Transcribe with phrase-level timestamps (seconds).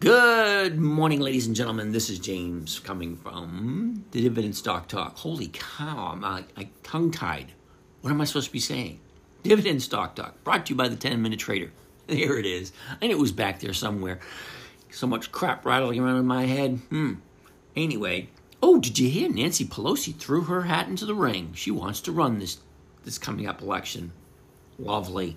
[0.00, 1.90] Good morning, ladies and gentlemen.
[1.90, 5.16] This is James coming from the Dividend Stock Talk.
[5.16, 6.42] Holy cow, I'm uh,
[6.84, 7.50] tongue tied.
[8.02, 9.00] What am I supposed to be saying?
[9.42, 11.72] Dividend Stock Talk, brought to you by the 10 Minute Trader.
[12.06, 12.72] There it is.
[13.02, 14.20] I knew it was back there somewhere.
[14.92, 16.78] So much crap rattling around in my head.
[16.90, 17.14] Hmm.
[17.74, 18.28] Anyway,
[18.62, 21.54] oh, did you hear Nancy Pelosi threw her hat into the ring?
[21.54, 22.58] She wants to run this
[23.04, 24.12] this coming up election.
[24.78, 25.36] Lovely.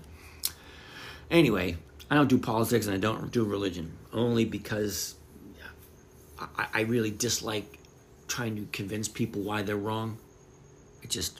[1.31, 1.77] Anyway,
[2.11, 5.15] I don't do politics and I don't do religion only because
[6.37, 7.79] I, I really dislike
[8.27, 10.17] trying to convince people why they're wrong.
[11.01, 11.39] It just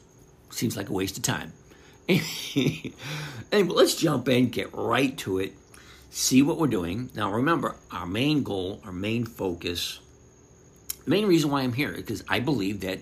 [0.50, 1.52] seems like a waste of time.
[2.08, 2.94] anyway,
[3.52, 5.54] let's jump in, get right to it,
[6.10, 7.10] see what we're doing.
[7.14, 10.00] Now, remember, our main goal, our main focus,
[11.06, 13.00] main reason why I'm here is because I believe that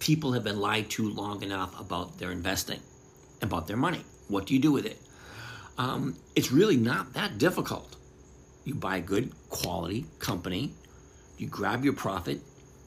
[0.00, 2.80] people have been lied to long enough about their investing,
[3.40, 4.04] about their money.
[4.28, 5.00] What do you do with it?
[5.80, 7.96] Um, it's really not that difficult.
[8.64, 10.74] You buy a good quality company,
[11.38, 12.42] you grab your profit,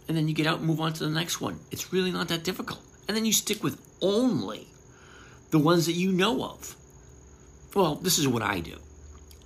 [0.08, 1.60] and then you get out and move on to the next one.
[1.72, 2.82] It's really not that difficult.
[3.08, 4.68] And then you stick with only
[5.50, 6.76] the ones that you know of.
[7.74, 8.78] Well, this is what I do.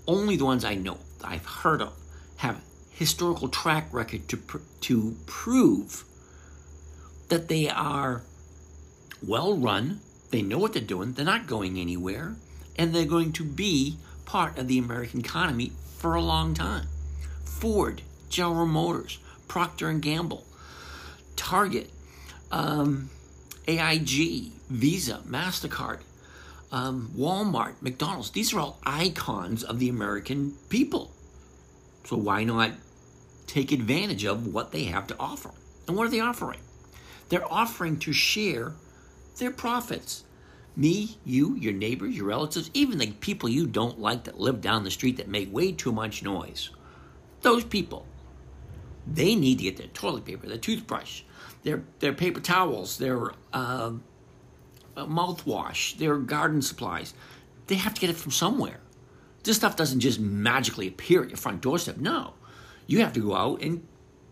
[0.05, 1.93] Only the ones I know, I've heard of,
[2.37, 6.03] have historical track record to pr- to prove
[7.29, 8.23] that they are
[9.25, 10.01] well run.
[10.31, 11.13] They know what they're doing.
[11.13, 12.35] They're not going anywhere
[12.77, 16.87] and they're going to be part of the American economy for a long time.
[17.43, 20.45] Ford, General Motors, Procter and Gamble,
[21.35, 21.89] Target,
[22.51, 23.09] um,
[23.67, 25.99] AIG, Visa, Mastercard,
[26.71, 28.31] um, Walmart, McDonald's.
[28.31, 31.11] These are all icons of the American people.
[32.05, 32.71] So why not
[33.47, 35.51] take advantage of what they have to offer?
[35.87, 36.59] And what are they offering?
[37.29, 38.73] They're offering to share
[39.37, 40.23] their profits
[40.77, 44.83] me, you, your neighbors, your relatives, even the people you don't like that live down
[44.83, 46.69] the street that make way too much noise.
[47.41, 48.05] Those people,
[49.05, 51.23] they need to get their toilet paper, their toothbrush,
[51.63, 53.93] their, their paper towels, their uh,
[54.95, 57.13] mouthwash, their garden supplies.
[57.67, 58.79] They have to get it from somewhere.
[59.43, 61.97] This stuff doesn't just magically appear at your front doorstep.
[61.97, 62.33] No.
[62.85, 63.85] You have to go out and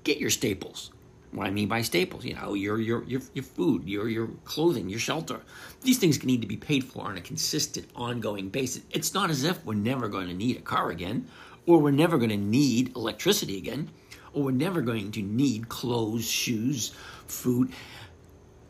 [0.03, 0.91] get your staples
[1.35, 4.89] what I mean by staples, you know, your your your, your food, your your clothing,
[4.89, 5.41] your shelter.
[5.81, 8.83] These things need to be paid for on a consistent, ongoing basis.
[8.91, 11.27] It's not as if we're never going to need a car again,
[11.65, 13.89] or we're never going to need electricity again,
[14.33, 16.93] or we're never going to need clothes, shoes,
[17.27, 17.71] food,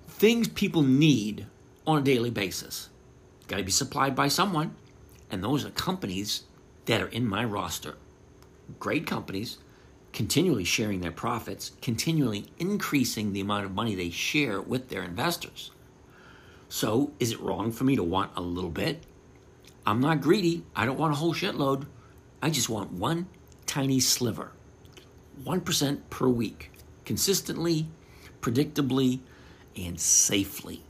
[0.08, 1.46] things people need
[1.86, 2.90] on a daily basis.
[3.48, 4.76] Got to be supplied by someone,
[5.30, 6.44] and those are companies
[6.86, 7.96] that are in my roster.
[8.80, 9.58] Great companies
[10.16, 15.72] continually sharing their profits, continually increasing the amount of money they share with their investors.
[16.70, 19.04] So, is it wrong for me to want a little bit?
[19.86, 20.64] I'm not greedy.
[20.74, 21.86] I don't want a whole shitload.
[22.42, 23.28] I just want one
[23.66, 24.52] tiny sliver.
[25.44, 26.72] 1% per week,
[27.04, 27.88] consistently,
[28.40, 29.20] predictably,
[29.76, 30.82] and safely.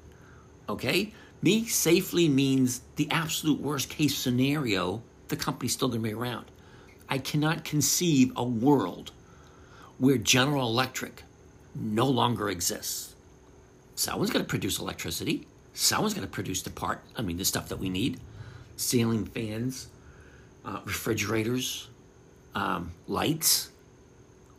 [0.69, 1.13] Okay?
[1.41, 6.45] Me, safely means the absolute worst case scenario, the company's still to be around.
[7.09, 9.11] I cannot conceive a world
[9.97, 11.23] where General Electric
[11.73, 13.16] no longer exists.
[13.95, 15.47] Someone's going to produce electricity.
[15.73, 18.19] Someone's going to produce the part, I mean, the stuff that we need
[18.78, 19.88] ceiling fans,
[20.66, 21.88] uh, refrigerators,
[22.53, 23.69] um, lights,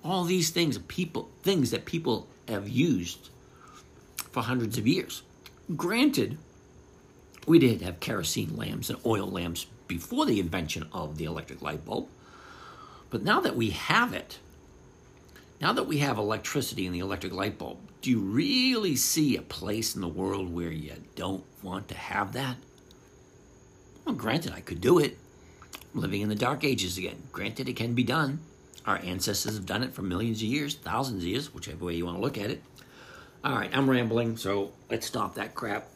[0.04, 3.30] all these things, people, things that people have used
[4.30, 5.22] for hundreds of years.
[5.74, 6.38] Granted,
[7.46, 11.84] we did have kerosene lamps and oil lamps before the invention of the electric light
[11.84, 12.08] bulb.
[13.10, 14.38] But now that we have it,
[15.60, 19.42] now that we have electricity and the electric light bulb, do you really see a
[19.42, 22.56] place in the world where you don't want to have that?
[24.04, 25.18] Well, granted, I could do it.
[25.94, 27.22] I'm living in the dark ages again.
[27.32, 28.40] Granted, it can be done.
[28.84, 32.04] Our ancestors have done it for millions of years, thousands of years, whichever way you
[32.04, 32.62] want to look at it.
[33.42, 35.88] All right, I'm rambling, so let's stop that crap.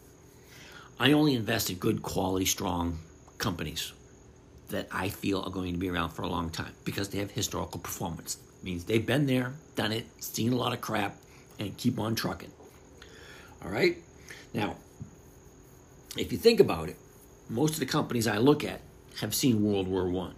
[0.99, 2.99] I only invest in good quality, strong
[3.39, 3.93] companies
[4.71, 7.31] that I feel are going to be around for a long time because they have
[7.31, 11.17] historical performance means they've been there, done it, seen a lot of crap,
[11.59, 12.53] and keep on trucking.
[13.65, 13.99] All right?
[14.53, 14.77] Now,
[16.17, 16.97] if you think about it,
[17.49, 18.81] most of the companies I look at
[19.21, 20.35] have seen World War One,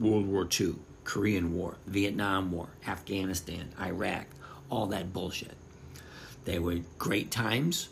[0.00, 0.74] World War II,
[1.04, 4.26] Korean War, Vietnam War, Afghanistan, Iraq,
[4.70, 5.56] all that bullshit.
[6.44, 7.88] They were great times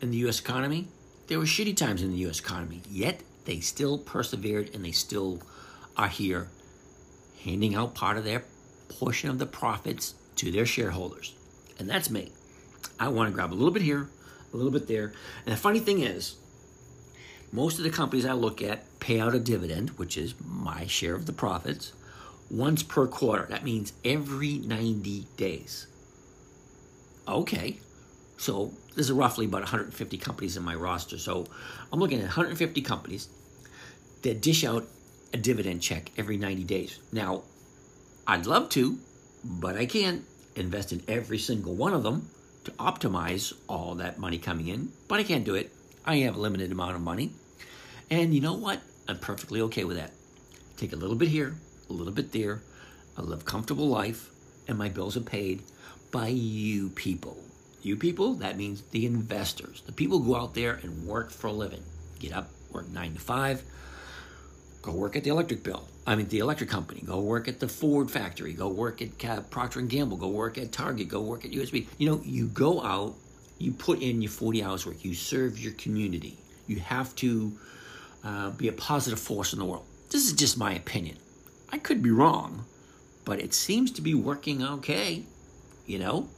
[0.00, 0.40] in the U.S.
[0.40, 0.88] economy.
[1.26, 2.40] There were shitty times in the U.S.
[2.40, 2.82] economy.
[2.88, 5.42] Yet they still persevered and they still
[5.96, 6.48] are here
[7.42, 8.44] handing out part of their
[8.88, 11.34] portion of the profits to their shareholders.
[11.78, 12.32] And that's me.
[12.98, 14.08] I want to grab a little bit here,
[14.52, 15.12] a little bit there.
[15.44, 16.36] And the funny thing is,
[17.52, 21.14] most of the companies I look at pay out a dividend, which is my share
[21.14, 21.92] of the profits,
[22.50, 23.46] once per quarter.
[23.46, 25.86] That means every 90 days.
[27.26, 27.78] Okay,
[28.36, 31.18] so there's roughly about 150 companies in my roster.
[31.18, 31.46] So
[31.92, 33.28] I'm looking at 150 companies
[34.22, 34.86] that dish out
[35.32, 36.98] a dividend check every 90 days.
[37.12, 37.42] Now,
[38.30, 38.98] I'd love to,
[39.42, 40.22] but I can't
[40.54, 42.28] invest in every single one of them
[42.64, 45.72] to optimize all that money coming in, but I can't do it.
[46.04, 47.32] I have a limited amount of money.
[48.10, 48.82] And you know what?
[49.08, 50.12] I'm perfectly okay with that.
[50.76, 51.54] Take a little bit here,
[51.88, 52.60] a little bit there.
[53.16, 54.28] I live a comfortable life,
[54.68, 55.62] and my bills are paid
[56.10, 57.38] by you people.
[57.80, 61.46] You people, that means the investors, the people who go out there and work for
[61.46, 61.82] a living.
[62.18, 63.62] Get up, work nine to five,
[64.82, 65.88] go work at the electric bill.
[66.06, 67.02] I mean, the electric company.
[67.04, 68.54] Go work at the Ford factory.
[68.54, 70.16] Go work at Procter and Gamble.
[70.16, 71.08] Go work at Target.
[71.08, 71.86] Go work at USB.
[71.98, 73.14] You know, you go out,
[73.58, 75.04] you put in your 40 hours work.
[75.04, 76.38] You serve your community.
[76.66, 77.52] You have to
[78.24, 79.84] uh, be a positive force in the world.
[80.10, 81.18] This is just my opinion.
[81.70, 82.64] I could be wrong,
[83.24, 85.24] but it seems to be working okay.
[85.86, 86.28] You know,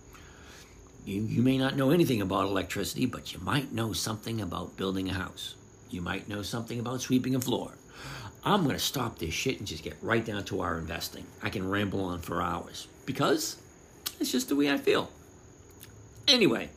[1.05, 5.09] you, you may not know anything about electricity, but you might know something about building
[5.09, 5.55] a house.
[5.91, 7.73] You might know something about sweeping a floor.
[8.45, 11.27] I'm going to stop this shit and just get right down to our investing.
[11.43, 13.57] I can ramble on for hours because
[14.19, 15.11] it's just the way I feel.
[16.27, 16.71] Anyway,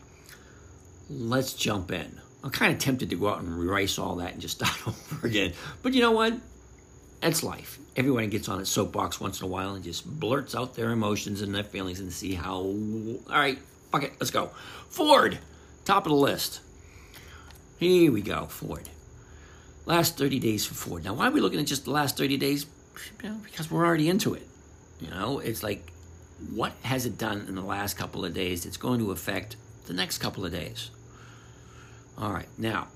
[1.09, 2.19] let's jump in.
[2.43, 5.25] I'm kind of tempted to go out and erase all that and just start over
[5.25, 5.53] again.
[5.81, 6.37] But you know what?
[7.21, 7.79] That's life.
[7.95, 11.41] Everyone gets on a soapbox once in a while and just blurts out their emotions
[11.41, 12.55] and their feelings and see how.
[12.55, 13.59] All right,
[13.91, 14.47] fuck it, let's go.
[14.89, 15.39] Ford,
[15.85, 16.59] top of the list.
[17.77, 18.89] Here we go, Ford.
[19.85, 21.03] Last 30 days for Ford.
[21.03, 22.65] Now, why are we looking at just the last 30 days?
[23.43, 24.47] because we're already into it.
[24.99, 25.91] You know, it's like,
[26.53, 29.93] what has it done in the last couple of days that's going to affect the
[29.93, 30.91] next couple of days?
[32.17, 32.87] All right, now,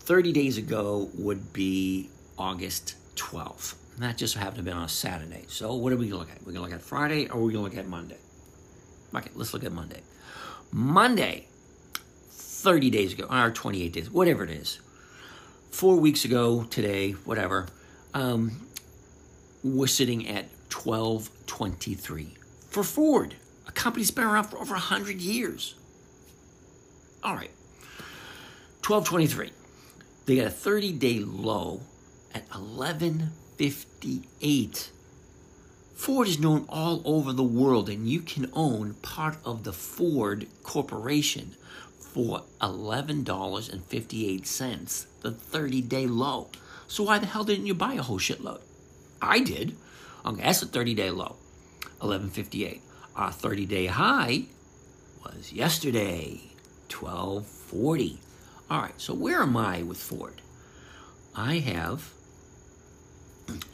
[0.00, 3.74] 30 days ago would be August 12th.
[3.94, 5.44] And that just happened to be on a Saturday.
[5.48, 6.40] So what are we going to look at?
[6.40, 8.18] We're going to look at Friday or we're going to look at Monday?
[9.14, 10.00] Okay, let's look at Monday.
[10.70, 11.46] Monday,
[12.30, 14.80] 30 days ago, or 28 days, whatever it is,
[15.76, 17.66] four weeks ago today, whatever,
[18.14, 18.66] um,
[19.62, 22.34] we're sitting at 1223
[22.70, 23.34] for Ford,
[23.68, 25.74] a company that's been around for over 100 years.
[27.22, 27.50] All right,
[28.86, 29.50] 1223.
[30.24, 31.82] They got a 30 day low
[32.34, 34.90] at 1158.
[35.94, 40.46] Ford is known all over the world, and you can own part of the Ford
[40.62, 41.54] Corporation
[42.16, 46.48] for $11.58, the 30 day low.
[46.88, 48.62] So, why the hell didn't you buy a whole shitload?
[49.20, 49.76] I did.
[50.24, 51.36] Okay, that's a 30 day low,
[52.00, 52.80] 1158.
[53.16, 54.44] Our 30 day high
[55.22, 56.40] was yesterday,
[56.88, 58.18] 1240.
[58.70, 60.40] All right, so where am I with Ford?
[61.34, 62.14] I have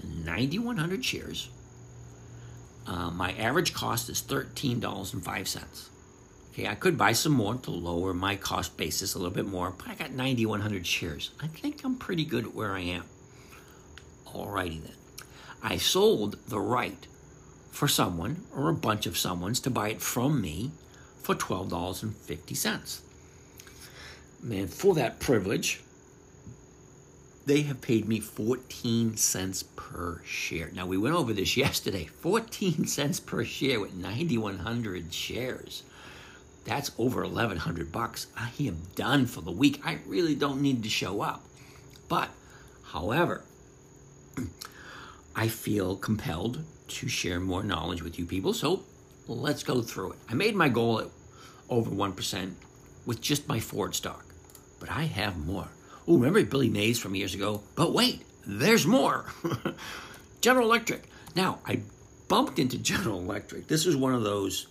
[0.03, 1.49] 9,100 shares.
[2.89, 5.91] Uh, my average cost is $13.05.
[6.53, 9.71] Okay, I could buy some more to lower my cost basis a little bit more,
[9.71, 11.31] but I got 9,100 shares.
[11.41, 13.05] I think I'm pretty good at where I am.
[14.27, 14.93] Alrighty then.
[15.63, 17.07] I sold the right
[17.71, 20.73] for someone or a bunch of someone's to buy it from me
[21.23, 23.01] for $12.50.
[24.43, 25.81] Man, for that privilege,
[27.47, 30.71] they have paid me 14 cents per share.
[30.75, 35.85] Now, we went over this yesterday 14 cents per share with 9,100 shares.
[36.65, 38.29] That's over 1,100 bucks.
[38.37, 39.81] I am done for the week.
[39.85, 41.45] I really don't need to show up.
[42.09, 42.31] But,
[42.85, 43.43] however,
[45.37, 48.53] I feel compelled to share more knowledge with you people.
[48.53, 48.83] So
[49.27, 50.19] let's go through it.
[50.29, 51.09] I made my goal at
[51.69, 52.53] over 1%
[53.07, 54.25] with just my Ford stock,
[54.79, 55.69] but I have more.
[56.07, 57.63] Oh, remember Billy Mays from years ago?
[57.75, 59.27] But wait, there's more.
[60.41, 61.09] General Electric.
[61.35, 61.81] Now, I
[62.29, 63.69] bumped into General Electric.
[63.69, 64.67] This is one of those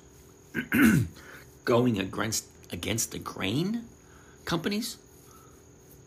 [1.65, 3.85] going against against the grain
[4.45, 4.97] companies.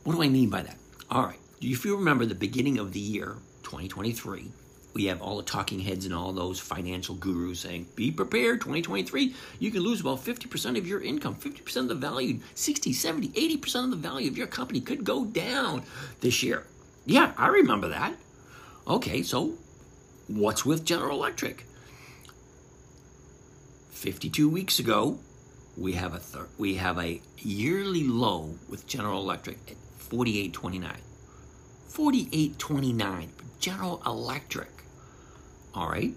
[0.02, 0.76] What do I mean by that?
[1.10, 1.38] All right.
[1.60, 4.50] If you remember the beginning of the year, 2023,
[4.94, 9.34] we have all the talking heads and all those financial gurus saying, be prepared, 2023,
[9.58, 13.84] you can lose about 50% of your income, 50% of the value, 60, 70, 80%
[13.84, 15.82] of the value of your company could go down
[16.20, 16.66] this year.
[17.06, 18.14] Yeah, I remember that.
[18.86, 19.54] Okay, so
[20.28, 21.66] what's with General Electric?
[23.90, 25.18] 52 weeks ago,
[25.76, 31.00] we have a thir- we have a yearly low with General Electric at 48.29.
[31.90, 33.28] 48.29
[33.58, 34.84] General Electric.
[35.74, 36.14] All right.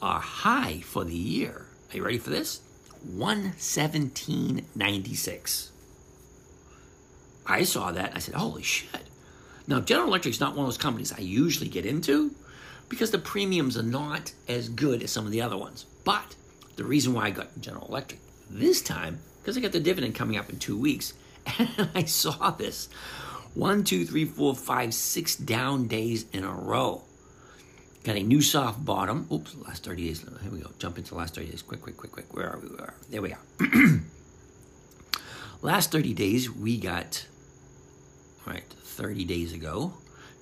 [0.00, 1.66] Our high for the year.
[1.90, 2.60] Are you ready for this?
[3.08, 5.68] 117.96.
[7.44, 8.12] I saw that.
[8.14, 9.08] I said, "Holy shit."
[9.66, 12.34] Now, General Electric's not one of those companies I usually get into
[12.88, 15.84] because the premiums are not as good as some of the other ones.
[16.04, 16.36] But
[16.76, 18.20] the reason why I got General Electric
[18.52, 21.14] this time, because I got the dividend coming up in two weeks,
[21.58, 22.88] and I saw this
[23.54, 27.02] one, two, three, four, five, six down days in a row.
[28.04, 29.28] Got a new soft bottom.
[29.30, 30.20] Oops, last 30 days.
[30.42, 30.70] Here we go.
[30.78, 31.62] Jump into the last 30 days.
[31.62, 32.34] Quick, quick, quick, quick.
[32.34, 32.68] Where are we?
[32.68, 33.06] Where are we?
[33.10, 34.00] There we are.
[35.62, 37.26] last 30 days, we got,
[38.44, 39.92] right, 30 days ago.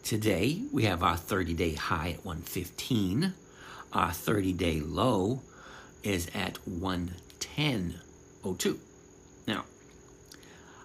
[0.02, 3.34] Today, we have our 30 day high at 115.
[3.92, 5.42] Our 30 day low
[6.02, 6.56] is at
[7.40, 8.78] 110.02.
[9.46, 9.64] Now,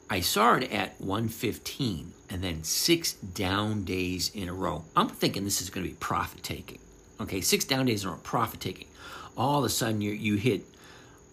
[0.10, 4.86] I saw it at 115 and then six down days in a row.
[4.96, 6.80] I'm thinking this is going to be profit taking.
[7.20, 8.88] Okay, six down days in a row, profit taking.
[9.38, 10.64] All of a sudden, you you hit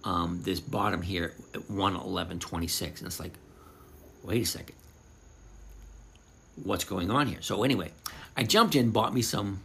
[0.04, 3.32] um, this bottom here at 111.26, and it's like,
[4.22, 4.74] wait a second,
[6.62, 7.40] what's going on here?
[7.40, 7.92] So anyway,
[8.36, 9.60] I jumped in, bought me some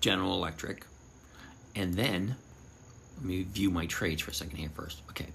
[0.00, 0.84] General Electric,
[1.74, 2.36] and then
[3.16, 5.02] let me view my trades for a second here first.
[5.10, 5.26] Okay.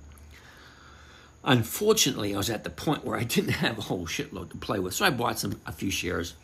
[1.43, 4.79] Unfortunately, I was at the point where I didn't have a whole shitload to play
[4.79, 6.35] with, so I bought some a few shares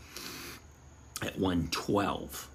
[1.22, 2.50] at 112.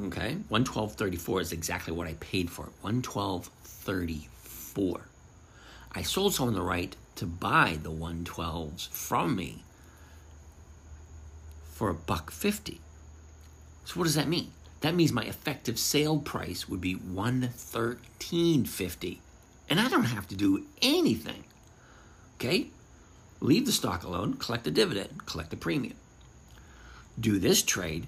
[0.00, 2.72] Okay, 112.34 is exactly what I paid for it.
[2.84, 5.00] 112.34.
[5.90, 9.64] I sold someone the right to buy the 112s from me
[11.72, 12.80] for a buck 50.
[13.84, 14.52] So what does that mean?
[14.80, 19.18] That means my effective sale price would be 113.50
[19.70, 21.44] and I don't have to do anything.
[22.36, 22.68] Okay?
[23.40, 25.96] Leave the stock alone, collect the dividend, collect the premium.
[27.18, 28.06] Do this trade,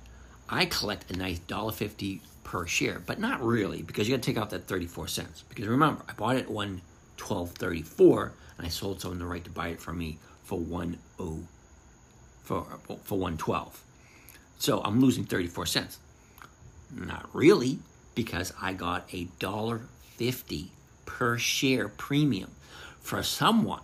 [0.48, 4.40] I collect a nice $1.50 per share, but not really because you got to take
[4.40, 5.44] out that 34 cents.
[5.48, 9.68] Because remember, I bought it at 112.34 and I sold someone the right to buy
[9.68, 10.98] it from me for 10
[12.42, 12.66] for
[13.04, 13.84] for 112.
[14.58, 15.98] So I'm losing 34 cents.
[16.94, 17.78] Not really
[18.14, 19.82] because I got a dollar
[20.16, 20.70] 50
[21.06, 22.50] per share premium
[23.00, 23.80] for someone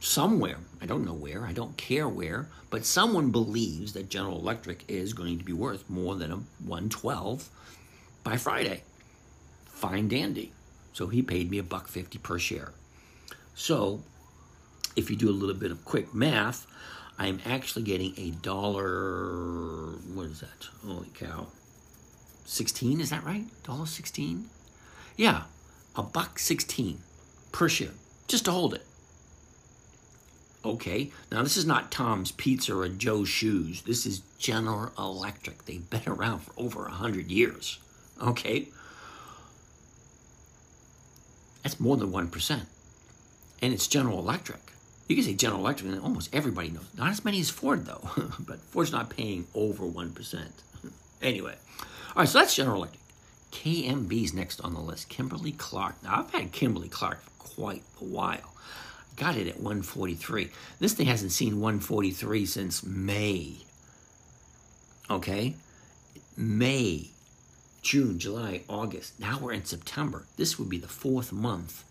[0.00, 0.58] somewhere.
[0.80, 5.12] I don't know where, I don't care where, but someone believes that General Electric is
[5.12, 7.48] going to be worth more than a 112
[8.22, 8.82] by Friday.
[9.66, 10.52] Fine dandy.
[10.92, 12.72] So he paid me a buck 50 per share.
[13.54, 14.02] So
[14.96, 16.66] if you do a little bit of quick math,
[17.18, 20.68] I'm actually getting a dollar what is that?
[20.84, 21.46] Holy cow.
[22.46, 23.44] 16, is that right?
[23.64, 24.48] Dollar 16?
[25.16, 25.42] Yeah,
[25.94, 27.00] a buck 16
[27.52, 27.90] per share
[28.28, 28.84] just to hold it.
[30.64, 33.82] Okay, now this is not Tom's Pizza or Joe's Shoes.
[33.82, 35.64] This is General Electric.
[35.64, 37.78] They've been around for over 100 years.
[38.20, 38.68] Okay?
[41.62, 42.60] That's more than 1%.
[43.62, 44.72] And it's General Electric.
[45.08, 46.86] You can say General Electric, and almost everybody knows.
[46.96, 48.08] Not as many as Ford, though.
[48.40, 50.46] but Ford's not paying over 1%.
[51.22, 51.54] anyway.
[52.16, 53.02] All right, so that's General Electric.
[53.52, 55.10] KMB's next on the list.
[55.10, 56.02] Kimberly Clark.
[56.02, 58.54] Now, I've had Kimberly Clark for quite a while.
[59.16, 60.48] Got it at 143.
[60.80, 63.56] This thing hasn't seen 143 since May.
[65.10, 65.56] Okay?
[66.38, 67.10] May,
[67.82, 69.20] June, July, August.
[69.20, 70.24] Now we're in September.
[70.38, 71.84] This would be the fourth month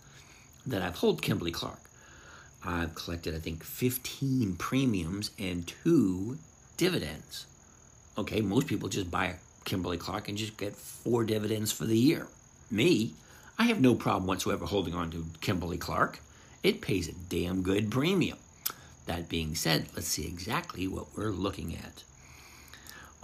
[0.65, 1.81] that I've held Kimberly Clark.
[2.63, 6.39] I've collected, I think, 15 premiums and two
[6.77, 7.45] dividends.
[8.17, 11.97] Okay, most people just buy a Kimberly Clark and just get four dividends for the
[11.97, 12.27] year.
[12.71, 13.13] Me,
[13.59, 16.19] I have no problem whatsoever holding on to Kimberly Clark
[16.65, 18.39] it pays a damn good premium.
[19.05, 22.01] That being said, let's see exactly what we're looking at.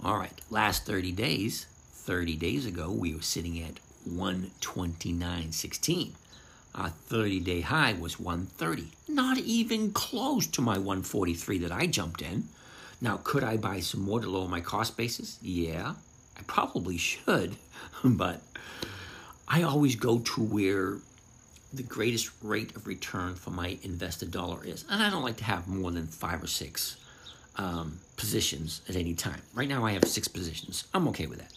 [0.00, 6.12] All right, last 30 days, 30 days ago, we were sitting at 129.16.
[6.76, 12.22] Our 30 day high was 130, not even close to my 143 that I jumped
[12.22, 12.46] in.
[13.00, 15.40] Now, could I buy some more to lower my cost basis?
[15.42, 15.94] Yeah,
[16.38, 17.56] I probably should,
[18.04, 18.42] but
[19.48, 20.98] I always go to where
[21.72, 24.84] the greatest rate of return for my invested dollar is.
[24.90, 26.96] And I don't like to have more than five or six
[27.56, 29.40] um, positions at any time.
[29.54, 30.84] Right now, I have six positions.
[30.92, 31.52] I'm okay with that.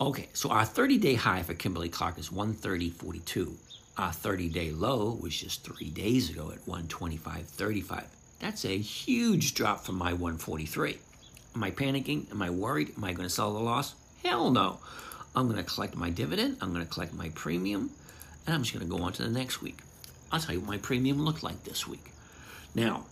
[0.00, 3.54] Okay, so our 30 day high for Kimberly Clark is 130.42.
[3.96, 8.04] Our 30 day low was just three days ago at 125.35.
[8.38, 10.98] That's a huge drop from my 143.
[11.58, 12.30] Am I panicking?
[12.30, 12.92] Am I worried?
[12.96, 13.96] Am I going to sell the loss?
[14.22, 14.78] Hell no.
[15.34, 16.58] I'm going to collect my dividend.
[16.60, 17.90] I'm going to collect my premium.
[18.46, 19.80] And I'm just going to go on to the next week.
[20.30, 22.12] I'll tell you what my premium looked like this week.
[22.76, 23.06] Now,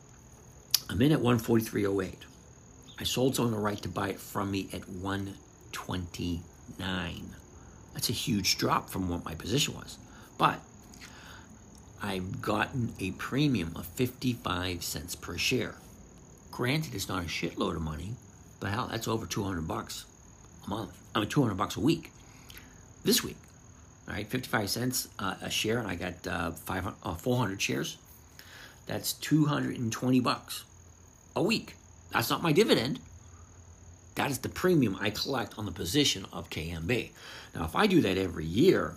[0.89, 2.15] I'm in at 143.08.
[3.01, 7.35] I sold someone the right to buy it from me at 129.
[7.95, 9.99] That's a huge drop from what my position was.
[10.39, 10.61] But
[12.01, 15.75] I've gotten a premium of 55 cents per share.
[16.53, 18.15] Granted, it's not a shitload of money,
[18.61, 20.07] but hell, that's over 200 bucks
[20.67, 20.93] a month.
[21.15, 22.13] I mean, 200 bucks a week.
[23.05, 23.37] This week,
[24.09, 27.99] all right, 55 cents uh, a share, and I got uh, 500, uh, 400 shares.
[28.87, 30.65] That's 220 bucks
[31.35, 31.75] a week.
[32.13, 33.01] That's not my dividend.
[34.15, 37.11] That is the premium I collect on the position of KMB.
[37.55, 38.97] Now, if I do that every year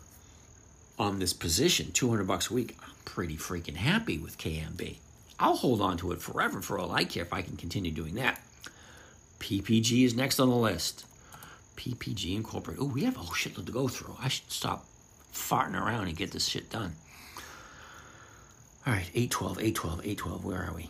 [0.98, 4.98] on this position, 200 bucks a week, I'm pretty freaking happy with KMB.
[5.40, 8.16] I'll hold on to it forever for all I care if I can continue doing
[8.16, 8.42] that.
[9.40, 11.06] PPG is next on the list.
[11.78, 12.84] PPG Incorporated.
[12.84, 14.16] Oh, we have a whole shitload to go through.
[14.22, 14.86] I should stop
[15.34, 16.96] farting around and get this shit done.
[18.86, 20.46] All right, 812, 812, 812.
[20.46, 20.90] Where are we?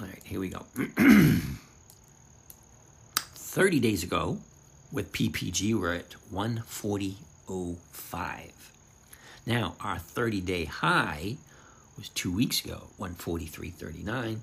[0.00, 0.64] All right, here we go.
[3.16, 4.38] 30 days ago,
[4.90, 8.50] with PPG, we're at 140.05.
[9.44, 11.36] Now, our 30 day high
[11.96, 14.38] was two weeks ago, 143.39.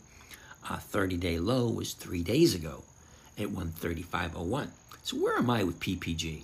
[0.69, 2.83] Our 30 day low was three days ago
[3.39, 4.67] at 135.01.
[5.03, 6.43] So, where am I with PPG?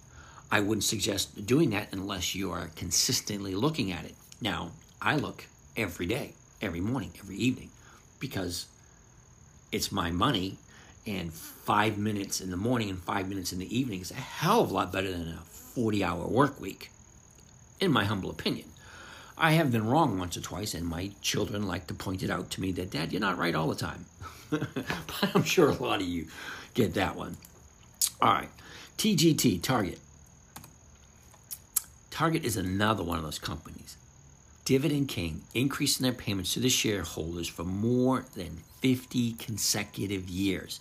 [0.51, 4.15] I wouldn't suggest doing that unless you are consistently looking at it.
[4.39, 7.70] Now, I look every day, every morning, every evening,
[8.20, 8.68] because
[9.72, 10.58] it's my money,
[11.05, 14.62] and five minutes in the morning and five minutes in the evening is a hell
[14.62, 16.91] of a lot better than a 40 hour work week,
[17.79, 18.67] in my humble opinion.
[19.38, 22.51] I have been wrong once or twice, and my children like to point it out
[22.51, 24.06] to me that, Dad, you're not right all the time.
[24.49, 26.28] but I'm sure a lot of you
[26.73, 27.38] get that one.
[28.21, 28.49] All right,
[28.97, 29.99] TGT, Target.
[32.12, 33.97] Target is another one of those companies.
[34.65, 40.80] Dividend King increasing their payments to the shareholders for more than 50 consecutive years.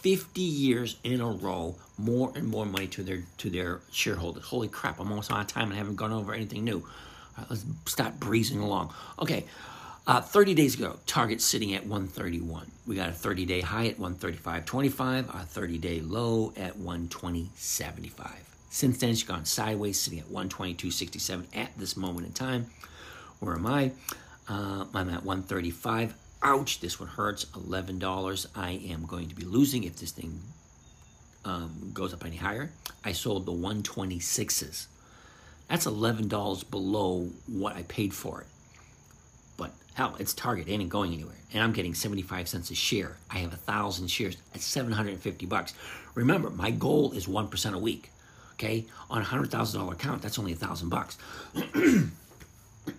[0.00, 4.44] 50 years in a row, more and more money to their to their shareholders.
[4.44, 6.84] Holy crap, I'm almost out of time and I haven't gone over anything new.
[7.38, 8.92] Right, let's stop breezing along.
[9.20, 9.44] Okay,
[10.06, 12.68] uh, 30 days ago, Target sitting at 131.
[12.86, 18.30] We got a 30 day high at 135.25, our 30 day low at 120.75.
[18.70, 22.66] Since then, it's gone sideways, sitting at 122.67 at this moment in time.
[23.42, 23.90] Where am I?
[24.48, 26.14] Uh, I'm at 135.
[26.44, 27.44] Ouch, this one hurts.
[27.46, 28.46] $11.
[28.54, 30.38] I am going to be losing if this thing
[31.44, 32.70] um, goes up any higher.
[33.04, 34.86] I sold the 126s.
[35.66, 38.46] That's $11 below what I paid for it.
[39.56, 40.68] But hell, it's Target.
[40.68, 41.34] It ain't going anywhere.
[41.52, 43.16] And I'm getting 75 cents a share.
[43.28, 45.74] I have a thousand shares at 750 bucks.
[46.14, 48.12] Remember, my goal is 1% a week.
[48.52, 51.18] Okay, on a hundred thousand dollar account, that's only a thousand bucks.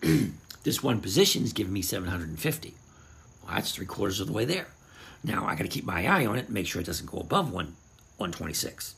[0.63, 2.75] this one position is giving me seven hundred and fifty.
[3.43, 4.67] Well, that's three quarters of the way there.
[5.23, 7.51] Now I got to keep my eye on it, make sure it doesn't go above
[7.51, 7.75] one
[8.17, 8.95] one twenty six.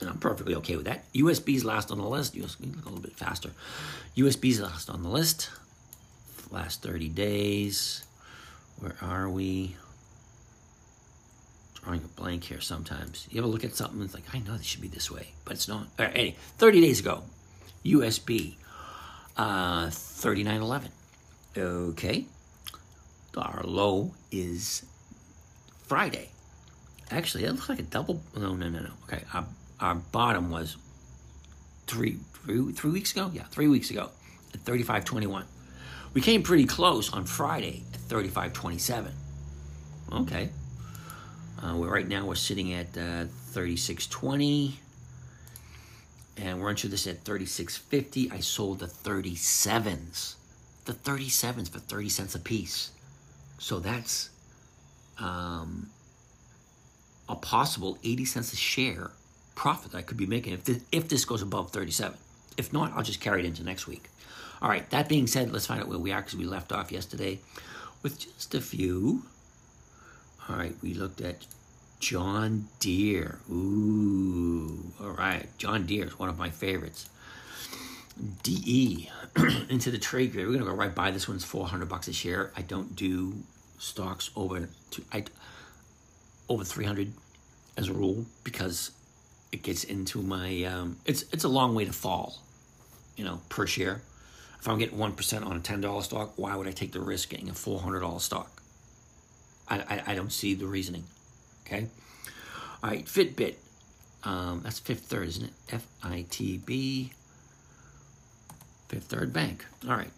[0.00, 1.10] And I'm perfectly okay with that.
[1.12, 2.34] USB's last on the list.
[2.34, 3.50] USB a little bit faster.
[4.16, 5.50] USB's last on the list.
[6.50, 8.04] Last 30 days.
[8.80, 9.76] Where are we?
[11.84, 13.26] drawing a blank here sometimes.
[13.30, 15.28] You ever look at something and it's like, I know this should be this way,
[15.44, 15.86] but it's not.
[15.98, 17.22] All right, anyway, 30 days ago,
[17.84, 18.54] USB,
[19.36, 20.90] uh, 3911.
[21.56, 22.26] Okay.
[23.36, 24.84] Our low is
[25.86, 26.30] Friday.
[27.10, 28.22] Actually, it looks like a double.
[28.36, 28.90] No, no, no, no.
[29.04, 29.24] Okay.
[29.32, 29.44] Our,
[29.80, 30.76] our bottom was
[31.86, 33.30] three, three, three weeks ago?
[33.32, 34.10] Yeah, three weeks ago
[34.52, 35.44] at 3521.
[36.14, 39.12] We came pretty close on Friday at 3527.
[40.12, 40.50] Okay.
[41.62, 44.78] Uh, right now we're sitting at uh, 3620
[46.36, 50.34] and we're into this at 3650 i sold the 37s
[50.84, 52.90] the 37s for 30 cents a piece
[53.58, 54.30] so that's
[55.18, 55.88] um,
[57.28, 59.10] a possible 80 cents a share
[59.54, 62.18] profit that i could be making if this, if this goes above 37
[62.56, 64.08] if not i'll just carry it into next week.
[64.60, 66.90] All right that being said let's find out where we are because we left off
[66.90, 67.38] yesterday
[68.04, 69.24] with just a few.
[70.48, 71.46] All right, we looked at
[72.00, 73.38] John Deere.
[73.50, 75.46] Ooh, all right.
[75.58, 77.08] John Deere is one of my favorites.
[78.42, 79.10] DE
[79.68, 80.46] into the trade grid.
[80.46, 82.52] We're gonna go right by this one's 400 bucks a share.
[82.56, 83.34] I don't do
[83.78, 85.24] stocks over to I
[86.48, 87.12] over 300
[87.76, 88.92] as a rule because
[89.50, 92.38] it gets into my um, it's it's a long way to fall
[93.16, 94.02] you know, per share.
[94.60, 97.50] If I'm getting 1% on a $10 stock, why would I take the risk getting
[97.50, 98.62] a $400 stock?
[99.68, 101.04] I, I, I don't see the reasoning.
[101.66, 101.86] Okay.
[102.82, 103.04] All right.
[103.04, 103.54] Fitbit.
[104.24, 105.52] Um, that's Fifth Third, isn't it?
[105.70, 107.12] F I T B.
[108.88, 109.64] Fifth Third Bank.
[109.88, 110.10] All right.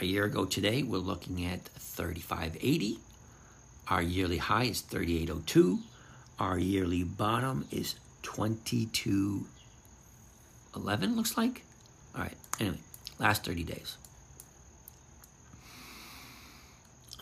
[0.00, 2.98] A year ago today, we're looking at 3580.
[3.88, 5.80] Our yearly high is 3802.
[6.38, 11.62] Our yearly bottom is 2211, looks like.
[12.14, 12.36] All right.
[12.60, 12.78] Anyway,
[13.18, 13.96] last 30 days.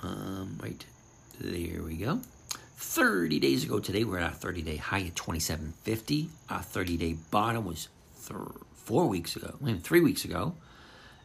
[0.03, 0.85] Um, right
[1.40, 2.20] there we go.
[2.76, 6.28] 30 days ago today, we're at a 30 day high at 2750.
[6.50, 7.88] Our 30 day bottom was
[8.26, 8.38] th-
[8.74, 10.54] four weeks ago, I mean, three weeks ago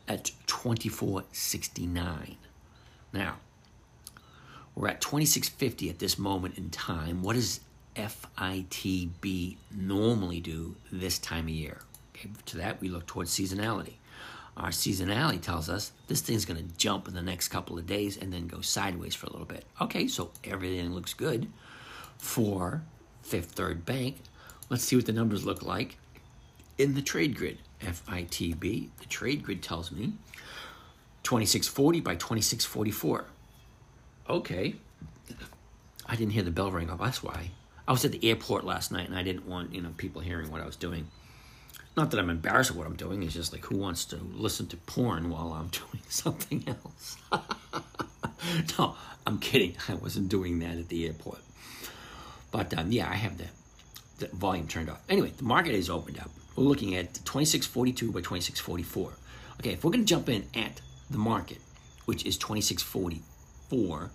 [0.07, 2.37] at 2469.
[3.13, 3.35] Now,
[4.75, 7.21] we're at 2650 at this moment in time.
[7.21, 7.59] What does
[7.97, 11.81] FITB normally do this time of year?
[12.15, 13.95] Okay, to that, we look towards seasonality.
[14.57, 18.17] Our seasonality tells us this thing's going to jump in the next couple of days
[18.17, 19.65] and then go sideways for a little bit.
[19.79, 21.47] Okay, so everything looks good
[22.17, 22.83] for
[23.23, 24.17] Fifth Third Bank.
[24.69, 25.97] Let's see what the numbers look like
[26.77, 27.59] in the trade grid.
[27.81, 30.13] FITB, the trade grid tells me
[31.23, 33.25] 2640 by 2644.
[34.29, 34.75] Okay.
[36.05, 36.99] I didn't hear the bell ring up.
[36.99, 37.51] That's why.
[37.87, 40.51] I was at the airport last night and I didn't want, you know, people hearing
[40.51, 41.07] what I was doing.
[41.97, 43.21] Not that I'm embarrassed of what I'm doing.
[43.21, 47.17] It's just like who wants to listen to porn while I'm doing something else?
[48.80, 48.95] no,
[49.27, 49.75] I'm kidding.
[49.89, 51.39] I wasn't doing that at the airport.
[52.51, 53.47] But um, yeah, I have the,
[54.19, 55.01] the volume turned off.
[55.10, 56.30] Anyway, the market is opened up.
[56.56, 59.13] We're looking at 2642 by 2644.
[59.60, 61.60] Okay, if we're going to jump in at the market,
[62.06, 64.12] which is 2644,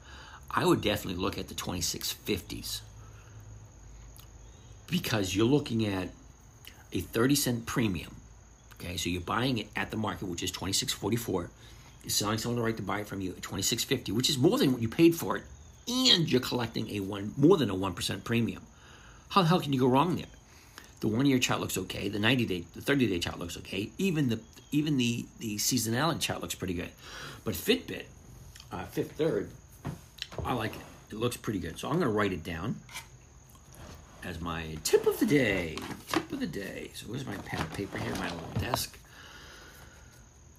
[0.50, 2.80] I would definitely look at the 2650s
[4.88, 6.08] because you're looking at
[6.92, 8.16] a 30 cent premium.
[8.74, 11.48] Okay, so you're buying it at the market, which is 26.44.
[12.02, 14.58] You're selling someone the right to buy it from you at 26.50, which is more
[14.58, 15.44] than what you paid for it,
[15.88, 18.62] and you're collecting a one more than a one percent premium.
[19.30, 20.26] How the hell can you go wrong there?
[21.00, 22.08] The one-year chart looks okay.
[22.08, 23.90] The 90-day, the 30-day chart looks okay.
[23.98, 24.40] Even the
[24.72, 26.90] even the the seasonality chart looks pretty good.
[27.44, 28.04] But Fitbit,
[28.72, 29.48] uh, Fifth Third,
[30.44, 30.80] I like it.
[31.10, 31.78] It looks pretty good.
[31.78, 32.76] So I'm going to write it down
[34.26, 35.78] as my tip of the day.
[36.08, 36.90] Tip of the day.
[36.94, 38.14] So where's my pad of paper here?
[38.16, 38.98] My little desk.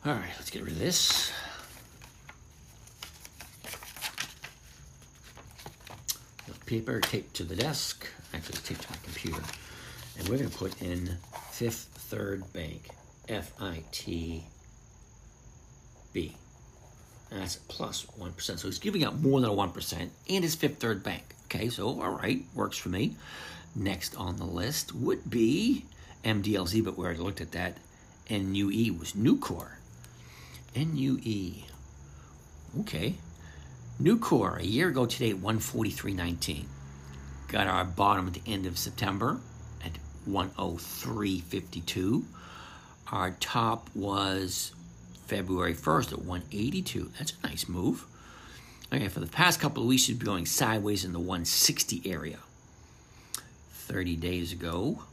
[0.06, 1.32] All right, let's get rid of this.
[6.65, 8.06] Paper taped to the desk.
[8.34, 9.41] Actually, it's taped to my computer.
[10.17, 11.17] And we're going to put in
[11.51, 12.89] Fifth Third Bank.
[13.30, 14.43] F I T
[16.13, 16.36] B.
[17.29, 18.33] That's plus 1.
[18.39, 21.35] So he's giving out more than a 1% and his Fifth Third Bank.
[21.45, 23.15] Okay, so all right, works for me.
[23.75, 25.85] Next on the list would be
[26.23, 27.77] MDLZ, but we already looked at that.
[28.29, 29.77] NUE was Nucor.
[30.75, 31.63] NUE.
[32.81, 33.15] Okay.
[34.01, 36.65] Nucor, a year ago today, 143.19.
[37.47, 39.39] Got our bottom at the end of September
[39.83, 39.93] at
[40.29, 42.23] 103.52.
[43.11, 44.73] Our top was
[45.27, 47.11] February 1st at 182.
[47.17, 48.05] That's a nice move.
[48.93, 52.37] Okay, for the past couple of weeks, she's been going sideways in the 160 area.
[53.73, 55.03] 30 days ago.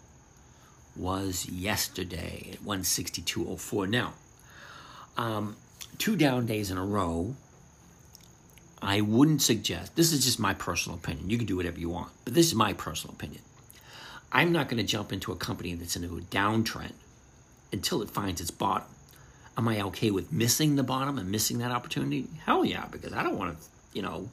[0.95, 3.89] was yesterday at 162.04.
[3.89, 4.13] Now,
[5.17, 5.56] um,
[5.97, 7.36] two down days in a row,
[8.82, 11.30] I wouldn't suggest, this is just my personal opinion.
[11.30, 13.41] You can do whatever you want, but this is my personal opinion.
[14.32, 16.93] I'm not going to jump into a company that's into a downtrend
[17.71, 18.88] until it finds its bottom.
[19.58, 22.28] Am I okay with missing the bottom and missing that opportunity?
[22.45, 24.30] Hell yeah, because I don't want to, you know,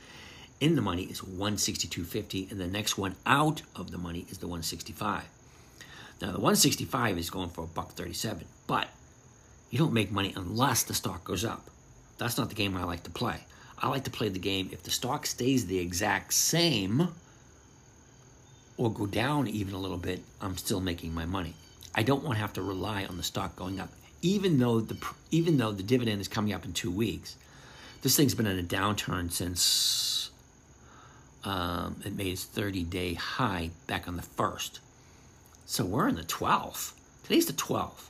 [0.61, 4.47] in the money is 162.50, and the next one out of the money is the
[4.47, 5.25] 165.
[6.21, 8.89] Now the 165 is going for a buck 37, but
[9.71, 11.71] you don't make money unless the stock goes up.
[12.19, 13.41] That's not the game I like to play.
[13.79, 17.09] I like to play the game if the stock stays the exact same
[18.77, 21.55] or go down even a little bit, I'm still making my money.
[21.95, 23.91] I don't want to have to rely on the stock going up,
[24.23, 24.97] even though the
[25.31, 27.37] even though the dividend is coming up in two weeks.
[28.03, 30.31] This thing's been in a downturn since
[31.43, 34.79] um, it made its 30-day high back on the first.
[35.71, 36.95] So we're in the 12th.
[37.25, 38.09] Today's the 12th.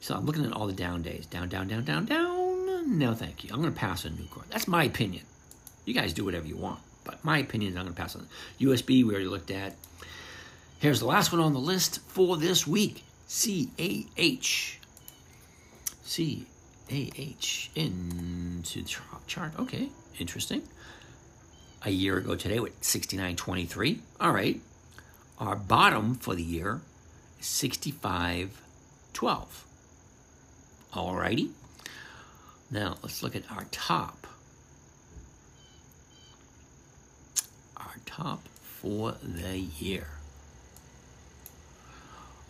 [0.00, 1.26] So I'm looking at all the down days.
[1.26, 2.98] Down, down, down, down, down.
[2.98, 3.50] No, thank you.
[3.52, 4.48] I'm going to pass on Nucor.
[4.48, 5.24] That's my opinion.
[5.84, 6.80] You guys do whatever you want.
[7.04, 8.26] But my opinion is I'm going to pass on.
[8.58, 9.74] USB, we already looked at.
[10.78, 13.04] Here's the last one on the list for this week.
[13.28, 14.78] CAH.
[16.08, 18.82] CAH into
[19.26, 19.52] chart.
[19.58, 20.62] Okay, interesting.
[21.82, 23.98] A year ago today with 69.23.
[24.22, 24.58] All right.
[25.38, 26.80] Our bottom for the year
[27.40, 29.46] 65.12.
[30.92, 31.50] All righty.
[32.70, 34.26] Now let's look at our top.
[37.76, 40.06] Our top for the year.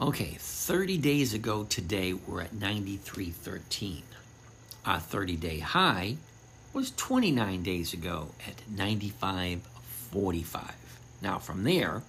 [0.01, 4.03] Okay, 30 days ago today, we're at 93.13.
[4.85, 6.16] Our 30 day high
[6.73, 10.73] was 29 days ago at 95.45.
[11.23, 12.03] Now, from there,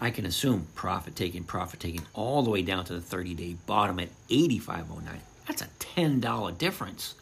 [0.00, 3.56] I can assume profit taking, profit taking all the way down to the 30 day
[3.66, 5.18] bottom at 85.09.
[5.46, 7.14] That's a $10 difference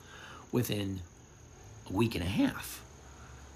[0.52, 1.00] within
[1.90, 2.82] a week and a half.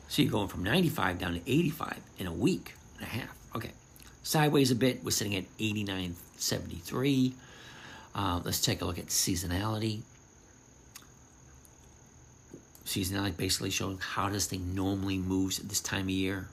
[0.08, 3.36] So you're going from 95 down to 85 in a week and a half.
[3.54, 3.70] Okay.
[4.24, 7.32] Sideways a bit, we're sitting at 89.73.
[8.14, 10.00] Uh, let's take a look at seasonality.
[12.84, 16.48] Seasonality basically showing how this thing normally moves at this time of year.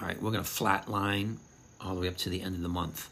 [0.00, 1.38] All right, we're going to flat line
[1.80, 3.08] all the way up to the end of the month.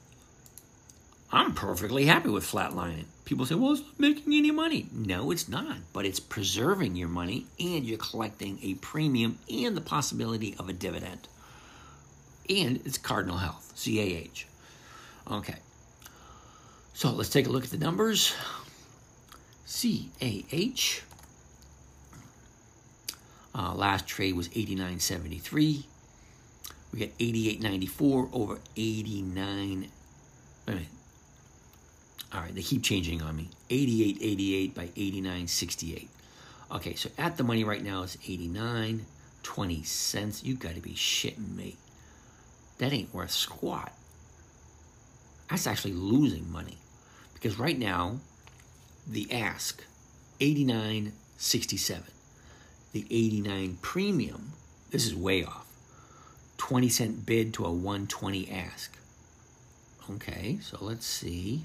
[1.31, 3.05] I'm perfectly happy with flatlining.
[3.25, 4.87] People say, well, it's not making any money.
[4.93, 9.81] No, it's not, but it's preserving your money and you're collecting a premium and the
[9.81, 11.29] possibility of a dividend
[12.49, 14.45] and it's Cardinal Health, CAH.
[15.31, 15.57] Okay.
[16.95, 18.35] So let's take a look at the numbers.
[19.67, 21.03] CAH.
[23.55, 25.85] Uh, last trade was 89.73.
[26.93, 29.81] We got 88.94 over 89.
[29.81, 29.89] Wait
[30.67, 30.89] a minute.
[32.33, 33.49] All right, they keep changing on me.
[33.71, 36.09] 88.88 by 89.68.
[36.73, 39.05] Okay, so at the money right now is 89,
[39.43, 40.43] 20 cents.
[40.43, 41.77] You got to be shitting me
[42.83, 43.93] that ain't worth squat.
[45.49, 46.79] That's actually losing money.
[47.33, 48.19] Because right now,
[49.07, 49.85] the ask,
[50.41, 52.01] 89.67.
[52.93, 54.53] The 89 premium,
[54.91, 55.67] this is way off.
[56.63, 58.97] 20 cent bid to a 120 ask.
[60.09, 61.65] Okay, so let's see.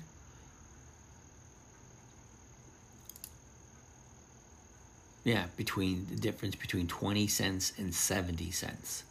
[5.24, 9.04] Yeah, between the difference between 20 cents and 70 cents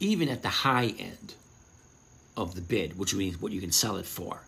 [0.00, 1.34] even at the high end
[2.36, 4.40] of the bid, which means what you can sell it for,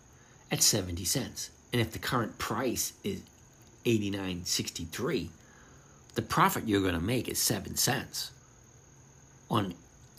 [0.50, 1.50] at 70 cents.
[1.72, 3.22] And if the current price is
[3.84, 5.28] 89.63,
[6.16, 8.32] the profit you're going to make is 7 cents
[9.50, 9.74] on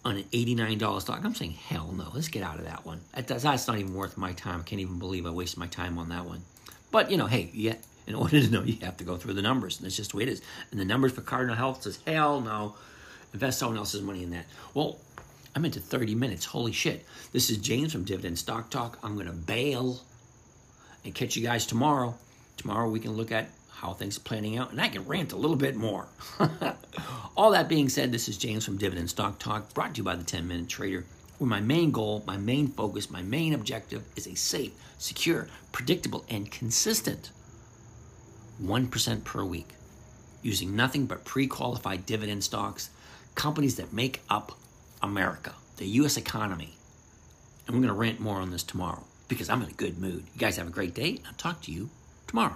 [0.06, 1.22] on an $89 stock.
[1.24, 3.02] I'm saying, hell no, let's get out of that one.
[3.16, 4.60] That does, that's not even worth my time.
[4.60, 6.44] I can't even believe I wasted my time on that one.
[6.92, 7.74] But, you know, hey, yeah,
[8.06, 9.78] in order to know, you have to go through the numbers.
[9.78, 10.44] And that's just the way it is.
[10.70, 12.76] And the numbers for Cardinal Health says, hell no,
[13.34, 14.46] invest someone else's money in that.
[14.76, 15.00] Well,
[15.56, 16.46] I'm into 30 minutes.
[16.46, 17.04] Holy shit.
[17.32, 19.00] This is James from Dividend Stock Talk.
[19.02, 20.02] I'm going to bail
[21.04, 22.14] and catch you guys tomorrow.
[22.58, 25.36] Tomorrow we can look at how things are planning out and I can rant a
[25.36, 26.06] little bit more.
[27.38, 30.16] All that being said, this is James from Dividend Stock Talk brought to you by
[30.16, 31.04] the 10 Minute Trader.
[31.38, 36.24] Where my main goal, my main focus, my main objective is a safe, secure, predictable,
[36.30, 37.32] and consistent
[38.64, 39.68] 1% per week
[40.44, 42.90] using nothing but pre qualified dividend stocks,
[43.36, 44.54] companies that make up
[45.02, 46.16] America, the U.S.
[46.16, 46.78] economy.
[47.68, 50.24] And we're going to rant more on this tomorrow because I'm in a good mood.
[50.34, 51.20] You guys have a great day.
[51.28, 51.90] I'll talk to you
[52.28, 52.56] tomorrow.